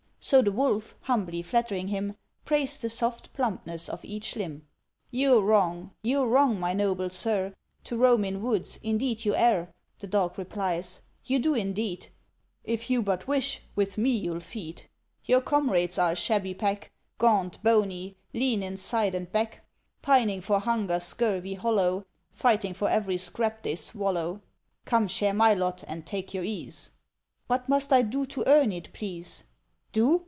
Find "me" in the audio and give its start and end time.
13.97-14.11